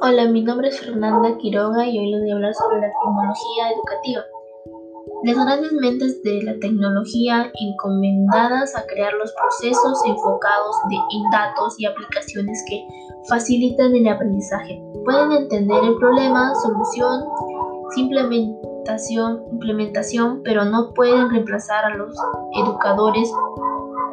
[0.00, 3.70] Hola, mi nombre es Fernanda Quiroga y hoy les voy a hablar sobre la tecnología
[3.74, 4.22] educativa.
[5.24, 11.86] Las grandes mentes de la tecnología encomendadas a crear los procesos enfocados en datos y
[11.86, 12.86] aplicaciones que
[13.28, 14.80] facilitan el aprendizaje.
[15.04, 17.24] Pueden entender el problema, solución,
[17.96, 22.16] implementación, implementación, pero no pueden reemplazar a los
[22.54, 23.32] educadores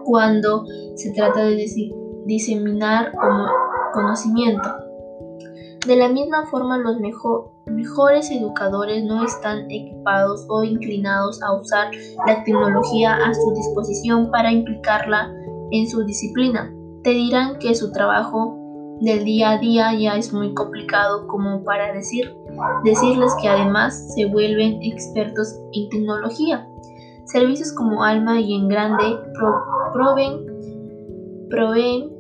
[0.04, 1.68] cuando se trata de
[2.26, 3.12] diseminar
[3.94, 4.85] conocimiento.
[5.86, 6.98] De la misma forma, los
[7.68, 11.92] mejores educadores no están equipados o inclinados a usar
[12.26, 15.32] la tecnología a su disposición para implicarla
[15.70, 16.74] en su disciplina.
[17.04, 18.58] Te dirán que su trabajo
[19.00, 22.36] del día a día ya es muy complicado como para decir,
[22.84, 26.68] decirles que además se vuelven expertos en tecnología.
[27.26, 29.20] Servicios como Alma y En Grande
[31.50, 32.15] proveen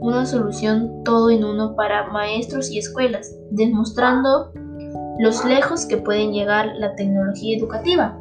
[0.00, 4.52] una solución todo en uno para maestros y escuelas, demostrando
[5.18, 8.18] los lejos que pueden llegar la tecnología educativa.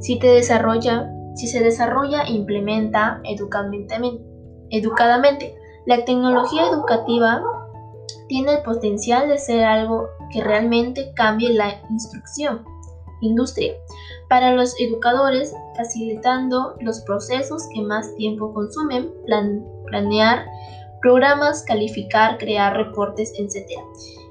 [0.00, 3.20] Si, desarrolla, si se desarrolla e implementa
[4.70, 5.54] educadamente,
[5.86, 7.42] la tecnología educativa
[8.28, 12.64] tiene el potencial de ser algo que realmente cambie la instrucción,
[13.20, 13.74] industria,
[14.28, 19.10] para los educadores, facilitando los procesos que más tiempo consumen,
[19.90, 20.46] planear
[21.02, 23.66] programas, calificar, crear reportes, etc.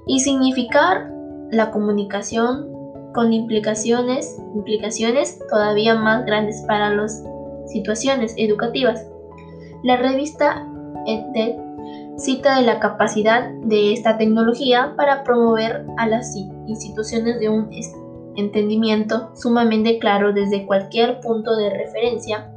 [0.08, 1.12] Y significar
[1.52, 2.68] la comunicación
[3.14, 7.24] con implicaciones, implicaciones todavía más grandes para las
[7.68, 9.06] situaciones educativas.
[9.84, 10.66] La revista
[11.06, 11.70] EdTech
[12.18, 16.36] cita de la capacidad de esta tecnología para promover a las
[16.68, 17.70] instituciones de un
[18.36, 22.52] entendimiento sumamente claro desde cualquier punto de referencia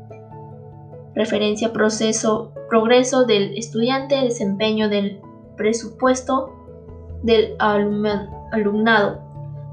[1.14, 5.20] referencia, proceso, progreso del estudiante, desempeño del
[5.56, 6.52] presupuesto
[7.22, 9.20] del alumnado.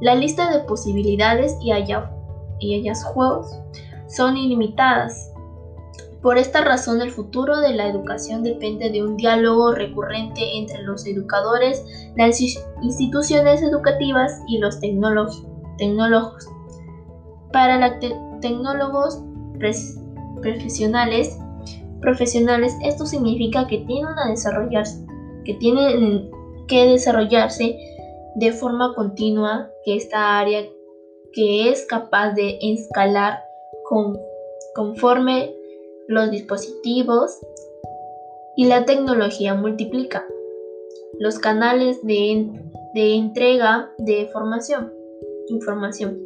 [0.01, 3.59] La lista de posibilidades y, y hallazgos
[4.07, 5.31] son ilimitadas.
[6.21, 11.05] Por esta razón, el futuro de la educación depende de un diálogo recurrente entre los
[11.05, 11.85] educadores,
[12.17, 12.41] las
[12.81, 16.47] instituciones educativas y los tecnólogos.
[17.53, 17.99] Para los
[18.41, 19.23] tecnólogos
[20.41, 21.37] profesionales,
[22.01, 25.05] profesionales, esto significa que tienen, a desarrollarse,
[25.45, 26.29] que tienen
[26.67, 27.77] que desarrollarse
[28.35, 30.65] de forma continua, que esta área
[31.33, 33.43] que es capaz de escalar
[33.87, 34.17] con,
[34.75, 35.53] conforme
[36.07, 37.39] los dispositivos
[38.55, 40.25] y la tecnología multiplica
[41.19, 42.49] los canales de,
[42.93, 44.93] de entrega de formación,
[45.49, 46.23] información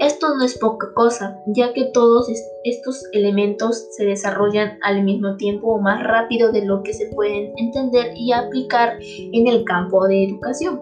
[0.00, 2.28] esto no es poca cosa, ya que todos
[2.64, 7.52] estos elementos se desarrollan al mismo tiempo o más rápido de lo que se pueden
[7.56, 10.80] entender y aplicar en el campo de educación.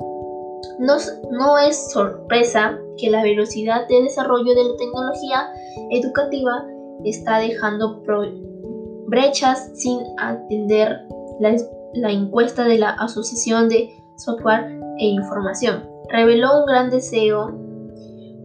[0.79, 5.53] No, es sorpresa que la velocidad de desarrollo de la tecnología
[5.91, 6.67] educativa
[7.05, 8.03] está dejando
[9.07, 11.07] brechas sin atender
[11.41, 15.89] la encuesta de la Asociación de Software e Información.
[16.09, 17.64] Reveló un gran deseo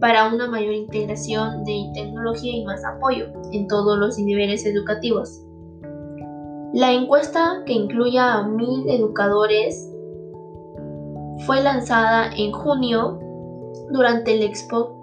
[0.00, 5.42] para una mayor integración de tecnología y más apoyo en todos los niveles educativos.
[6.72, 9.90] La encuesta, que incluya a mil educadores,
[11.46, 13.18] fue lanzada en junio
[13.90, 14.96] durante la expo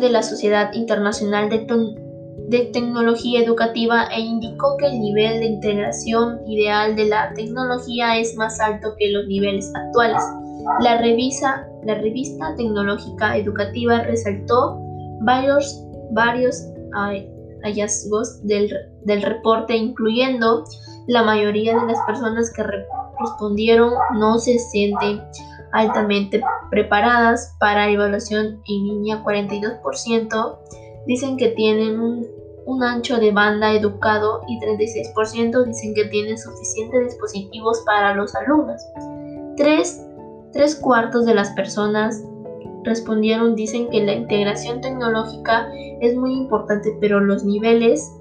[0.00, 1.66] de la Sociedad Internacional de,
[2.48, 8.36] de Tecnología Educativa e indicó que el nivel de integración ideal de la tecnología es
[8.36, 10.22] más alto que los niveles actuales.
[10.80, 14.78] La, revisa, la revista tecnológica educativa resaltó
[15.20, 16.66] varios, varios
[17.62, 18.72] hallazgos del,
[19.04, 20.64] del reporte, incluyendo
[21.06, 22.64] la mayoría de las personas que
[23.18, 25.22] respondieron no se sienten
[25.72, 29.22] altamente preparadas para evaluación en línea.
[29.22, 30.58] 42%
[31.06, 32.26] dicen que tienen un,
[32.66, 38.82] un, ancho de banda educado y 36% dicen que tienen suficientes dispositivos para los alumnos.
[39.56, 40.11] 3
[40.52, 42.22] Tres cuartos de las personas
[42.84, 45.68] respondieron dicen que la integración tecnológica
[46.00, 48.12] es muy importante, pero los niveles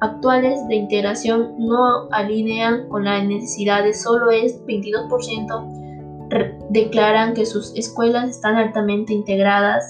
[0.00, 4.02] actuales de integración no alinean con las necesidades.
[4.02, 5.84] Solo es 22%
[6.70, 9.88] declaran que sus escuelas están altamente integradas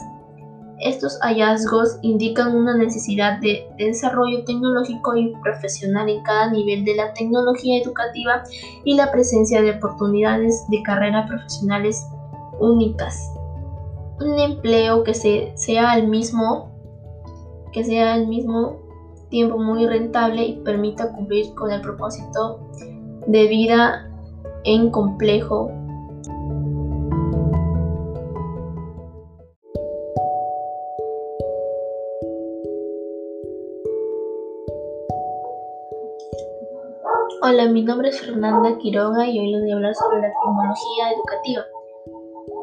[0.85, 7.15] estos hallazgos indican una necesidad de desarrollo tecnológico y profesional en cada nivel de la
[7.15, 8.45] tecnología educativa
[8.85, 12.07] y la presencia de oportunidades de carrera profesionales
[12.61, 13.33] únicas.
[14.21, 16.71] Un empleo que sea al mismo
[17.73, 18.77] que sea al mismo
[19.31, 22.61] tiempo muy rentable y permita cumplir con el propósito
[23.27, 24.09] de vida
[24.65, 25.73] en complejo
[37.47, 41.13] Hola, mi nombre es Fernanda Quiroga y hoy les voy a hablar sobre la tecnología
[41.13, 41.63] educativa.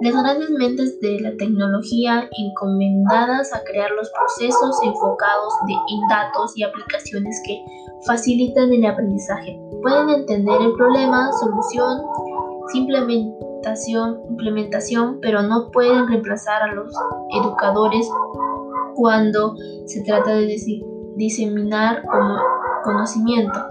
[0.02, 6.64] Las grandes mentes de la tecnología encomendadas a crear los procesos enfocados en datos y
[6.64, 7.64] aplicaciones que
[8.08, 9.62] facilitan el aprendizaje.
[9.84, 12.02] Pueden entender el problema, solución,
[12.74, 16.92] implementación, implementación, pero no pueden reemplazar a los
[17.40, 18.10] educadores
[18.96, 19.54] cuando
[19.86, 20.58] se trata de
[21.18, 22.02] diseminar
[22.84, 23.71] conocimiento.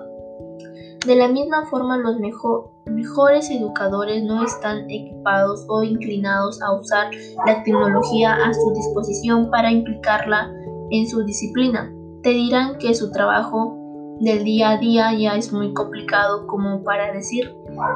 [1.07, 7.11] De la misma forma, los mejores educadores no están equipados o inclinados a usar
[7.47, 10.53] la tecnología a su disposición para implicarla
[10.91, 11.91] en su disciplina.
[12.23, 13.77] Te dirán que su trabajo
[14.21, 17.51] del día a día ya es muy complicado como para decir,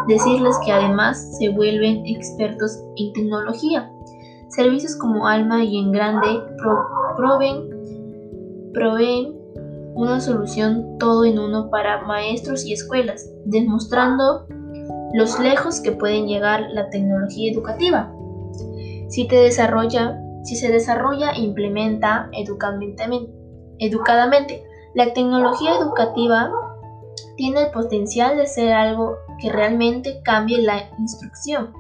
[0.08, 3.92] decirles que además se vuelven expertos en tecnología.
[4.48, 6.40] Servicios como Alma y En Grande
[8.72, 9.43] proveen
[9.94, 14.46] una solución todo en uno para maestros y escuelas, demostrando
[15.14, 18.12] los lejos que pueden llegar la tecnología educativa.
[19.08, 22.28] Si, te desarrolla, si se desarrolla e implementa
[23.78, 24.64] educadamente,
[24.94, 26.50] la tecnología educativa
[27.36, 31.72] tiene el potencial de ser algo que realmente cambie la instrucción,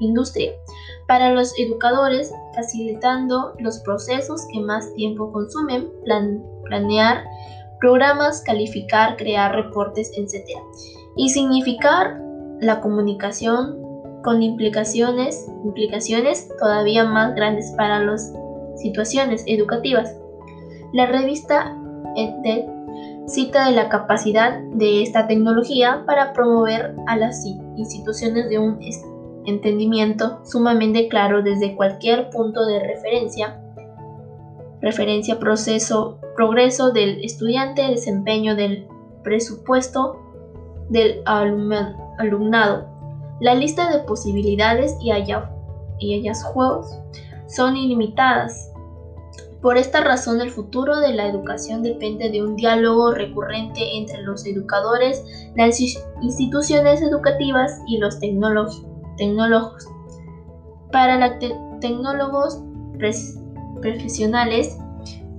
[0.00, 0.52] industria,
[1.06, 5.90] para los educadores, facilitando los procesos que más tiempo consumen,
[6.64, 7.24] planear
[7.80, 10.58] programas, calificar, crear reportes, etc.
[11.16, 12.20] Y significar
[12.60, 13.82] la comunicación
[14.22, 18.32] con implicaciones, implicaciones todavía más grandes para las
[18.76, 20.16] situaciones educativas.
[20.92, 21.76] La revista
[22.16, 22.74] EdTech
[23.26, 27.44] cita de la capacidad de esta tecnología para promover a las
[27.76, 28.82] instituciones de un
[29.46, 33.60] entendimiento sumamente claro desde cualquier punto de referencia
[34.84, 38.86] referencia, proceso, progreso del estudiante, desempeño del
[39.22, 40.20] presupuesto
[40.90, 42.86] del alumnado.
[43.40, 46.98] La lista de posibilidades y, hallazgos
[47.46, 48.70] son ilimitadas.
[49.62, 54.44] Por esta razón, el futuro de la educación depende de un diálogo recurrente entre los
[54.44, 55.24] educadores,
[55.56, 58.18] las instituciones educativas y los
[59.16, 59.86] tecnólogos.
[60.92, 61.38] Para los
[61.80, 62.62] tecnólogos
[63.80, 64.78] profesionales,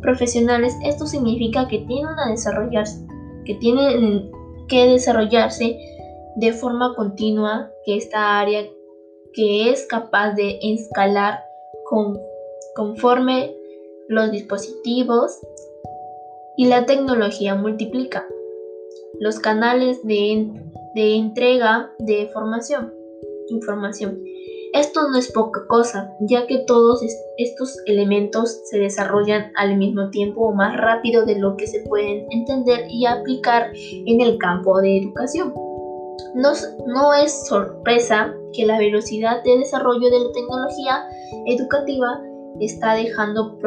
[0.02, 3.06] profesionales, esto significa que tienen, a desarrollarse,
[3.46, 4.32] que tienen
[4.68, 5.80] que desarrollarse
[6.36, 8.66] de forma continua, que esta área
[9.34, 11.40] que es capaz de escalar
[11.90, 12.20] con,
[12.76, 13.54] conforme
[14.08, 15.40] los dispositivos
[16.58, 18.26] y la tecnología multiplica
[19.20, 20.52] los canales de,
[20.94, 22.94] de entrega de formación,
[23.50, 24.22] información.
[24.76, 27.02] Esto no es poca cosa, ya que todos
[27.38, 32.26] estos elementos se desarrollan al mismo tiempo o más rápido de lo que se pueden
[32.30, 33.72] entender y aplicar
[34.06, 35.54] en el campo de educación.
[36.34, 36.52] No,
[36.88, 41.08] no es sorpresa que la velocidad de desarrollo de la tecnología
[41.46, 42.22] educativa
[42.60, 43.58] está dejando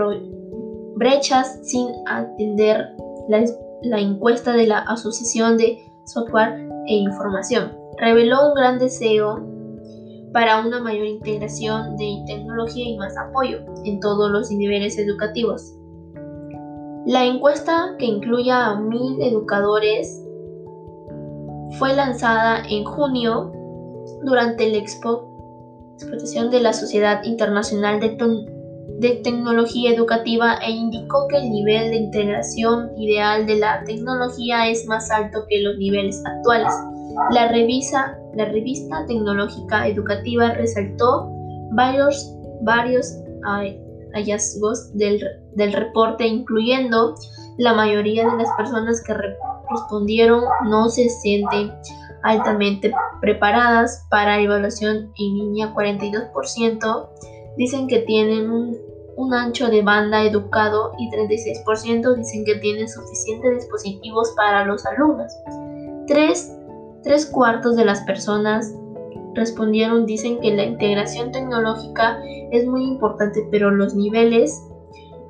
[0.96, 2.86] brechas sin atender
[3.28, 3.46] la,
[3.82, 7.78] la encuesta de la Asociación de Software e Información.
[7.96, 9.57] Reveló un gran deseo
[10.32, 15.74] para una mayor integración de tecnología y más apoyo en todos los niveles educativos.
[17.06, 20.22] La encuesta, que incluya a mil educadores,
[21.78, 23.52] fue lanzada en junio
[24.22, 25.28] durante la expo
[26.50, 28.16] de la Sociedad Internacional de,
[28.98, 34.86] de Tecnología Educativa e indicó que el nivel de integración ideal de la tecnología es
[34.86, 36.72] más alto que los niveles actuales.
[37.30, 41.28] La, revisa, la revista tecnológica educativa resaltó
[41.72, 43.14] varios, varios
[44.14, 45.20] hallazgos del,
[45.54, 47.14] del reporte, incluyendo
[47.58, 49.14] la mayoría de las personas que
[49.70, 51.72] respondieron no se sienten
[52.22, 57.08] altamente preparadas para evaluación en línea, 42%
[57.56, 58.76] dicen que tienen un,
[59.16, 65.32] un, ancho de banda educado y 36% dicen que tienen suficientes dispositivos para los alumnos.
[66.06, 66.57] 3
[67.08, 68.74] Tres cuartos de las personas
[69.32, 72.18] respondieron dicen que la integración tecnológica
[72.52, 74.62] es muy importante, pero los niveles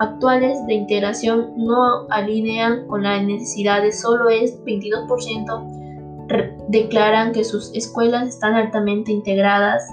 [0.00, 4.00] actuales de integración no alinean con las necesidades.
[4.00, 9.88] Solo es 22% declaran que sus escuelas están altamente integradas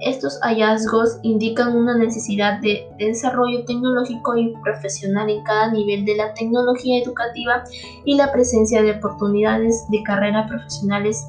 [0.00, 6.32] estos hallazgos indican una necesidad de, desarrollo tecnológico y profesional en cada nivel de la
[6.34, 7.64] tecnología educativa
[8.04, 11.26] y la presencia de oportunidades de carrera profesionales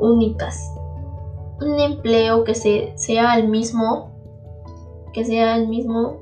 [0.00, 0.72] únicas.
[1.60, 4.10] Un empleo que sea al mismo
[5.12, 6.20] que sea al mismo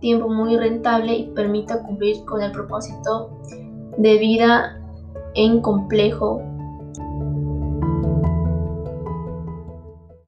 [0.00, 3.30] tiempo muy rentable y permita cumplir con el propósito
[3.98, 4.80] de vida
[5.34, 6.42] en complejo